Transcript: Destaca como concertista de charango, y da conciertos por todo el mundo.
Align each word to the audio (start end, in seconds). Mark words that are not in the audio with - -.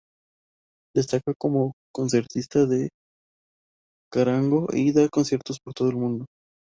Destaca 0.95 1.35
como 1.37 1.73
concertista 1.93 2.65
de 2.65 2.89
charango, 4.11 4.65
y 4.73 4.91
da 4.93 5.07
conciertos 5.09 5.59
por 5.59 5.75
todo 5.75 5.91
el 5.91 5.97
mundo. 5.97 6.25